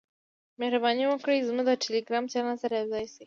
مهرباني 0.59 1.05
وکړئ 1.07 1.37
زموږ 1.49 1.65
د 1.67 1.71
ټیلیګرام 1.83 2.25
چینل 2.31 2.55
سره 2.63 2.73
یوځای 2.79 3.05
شئ. 3.11 3.17